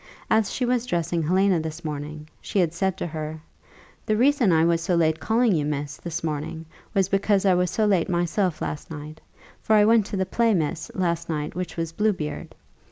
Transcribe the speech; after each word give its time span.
As 0.31 0.51
she 0.51 0.65
was 0.65 0.87
dressing 0.87 1.21
Helena 1.21 1.59
this 1.59 1.85
morning, 1.85 2.27
she 2.41 2.57
had 2.57 2.73
said 2.73 2.97
to 2.97 3.05
her, 3.05 3.39
"The 4.07 4.17
reason 4.17 4.51
I 4.51 4.65
was 4.65 4.81
so 4.81 4.95
late 4.95 5.19
calling 5.19 5.53
you, 5.53 5.63
miss, 5.63 5.97
this 5.97 6.23
morning, 6.23 6.65
was 6.95 7.07
because 7.07 7.45
I 7.45 7.53
was 7.53 7.69
so 7.69 7.85
late 7.85 8.09
myself 8.09 8.63
last 8.63 8.89
night; 8.89 9.21
for 9.61 9.75
I 9.75 9.85
went 9.85 10.07
to 10.07 10.17
the 10.17 10.25
play, 10.25 10.55
miss, 10.55 10.89
last 10.95 11.29
night, 11.29 11.53
which 11.53 11.77
was 11.77 11.91
Bluebeard. 11.91 12.55